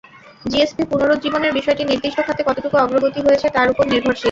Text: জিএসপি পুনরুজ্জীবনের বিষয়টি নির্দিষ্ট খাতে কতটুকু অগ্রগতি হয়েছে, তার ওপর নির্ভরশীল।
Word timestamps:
জিএসপি 0.45 0.83
পুনরুজ্জীবনের 0.91 1.55
বিষয়টি 1.57 1.83
নির্দিষ্ট 1.85 2.19
খাতে 2.27 2.41
কতটুকু 2.45 2.75
অগ্রগতি 2.77 3.19
হয়েছে, 3.25 3.47
তার 3.55 3.67
ওপর 3.71 3.85
নির্ভরশীল। 3.87 4.19